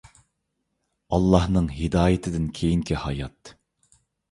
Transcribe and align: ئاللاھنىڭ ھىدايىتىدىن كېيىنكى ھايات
ئاللاھنىڭ 1.17 1.67
ھىدايىتىدىن 1.75 2.49
كېيىنكى 2.61 3.01
ھايات 3.05 3.55